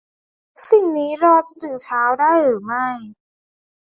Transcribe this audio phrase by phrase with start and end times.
[0.69, 2.87] สิ่งนี้รอจนถึงเช้าได้หรือไม่